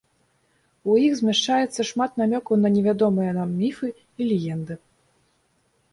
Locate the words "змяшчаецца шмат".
1.19-2.11